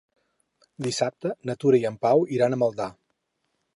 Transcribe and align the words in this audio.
Dissabte 0.87 1.33
na 1.49 1.57
Tura 1.65 1.81
i 1.83 1.85
en 1.91 1.99
Pau 2.07 2.25
iran 2.39 2.59
a 2.59 2.63
Maldà. 2.63 2.89